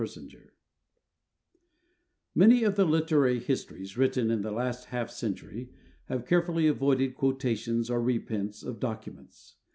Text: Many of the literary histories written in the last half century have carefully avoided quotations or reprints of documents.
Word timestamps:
Many 2.33 2.63
of 2.63 2.75
the 2.75 2.85
literary 2.85 3.37
histories 3.37 3.99
written 3.99 4.31
in 4.31 4.41
the 4.41 4.49
last 4.49 4.85
half 4.85 5.11
century 5.11 5.69
have 6.05 6.25
carefully 6.25 6.65
avoided 6.65 7.13
quotations 7.13 7.87
or 7.87 8.01
reprints 8.01 8.63
of 8.63 8.79
documents. 8.79 9.57